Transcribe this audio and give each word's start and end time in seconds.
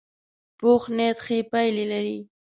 پوخ 0.59 0.83
نیت 0.97 1.17
ښې 1.25 1.37
پایلې 1.51 1.85
لري 1.93 2.19